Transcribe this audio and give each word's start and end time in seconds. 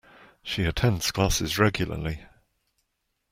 She 0.55 0.63
attends 0.63 1.11
classes 1.11 1.59
regularly 1.59 2.25